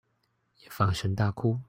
[0.63, 1.59] 也放聲大哭